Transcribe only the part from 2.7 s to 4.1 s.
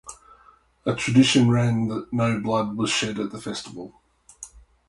was shed at the festival.